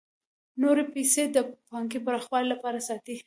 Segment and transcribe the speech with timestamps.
[0.61, 1.37] نورې پیسې د
[1.69, 3.15] پانګې پراخوالي لپاره ساتي